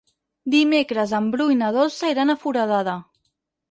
Dimecres 0.55 1.13
en 1.19 1.29
Bru 1.37 1.49
i 1.53 1.59
na 1.61 1.71
Dolça 1.79 2.13
iran 2.17 2.39
a 2.39 2.41
Foradada. 2.47 3.01